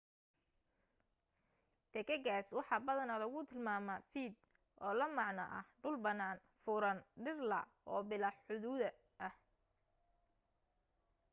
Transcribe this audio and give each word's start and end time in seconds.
taagagaas 1.91 2.47
waxa 2.57 2.77
badanaa 2.87 3.21
lagu 3.23 3.39
tilmaamaa 3.49 4.05
vidde 4.13 4.39
oo 4.83 4.93
la 4.99 5.05
macno 5.17 5.43
ah 5.57 5.65
dhul 5.81 5.97
bannaan 6.05 6.37
furan 6.63 6.97
dhir 7.23 7.37
la' 7.51 7.69
oo 7.91 7.99
bilaa 8.09 8.35
xuduud 8.45 8.81
ah 9.27 9.33